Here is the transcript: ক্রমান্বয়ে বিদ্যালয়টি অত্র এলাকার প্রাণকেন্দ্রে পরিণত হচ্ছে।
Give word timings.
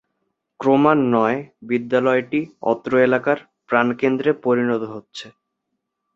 ক্রমান্বয়ে 0.59 1.37
বিদ্যালয়টি 1.69 2.39
অত্র 2.63 2.91
এলাকার 2.99 3.37
প্রাণকেন্দ্রে 3.69 4.31
পরিণত 4.43 4.83
হচ্ছে। 4.93 5.27